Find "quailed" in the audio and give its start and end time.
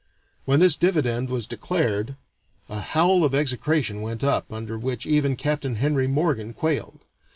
6.55-7.05